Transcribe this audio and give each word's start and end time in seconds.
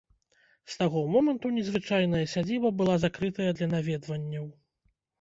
З 0.71 0.77
таго 0.79 1.03
моманту 1.17 1.51
незвычайная 1.59 2.23
сядзіба 2.33 2.75
была 2.81 2.99
закрытая 3.07 3.49
для 3.57 3.73
наведванняў. 3.79 4.53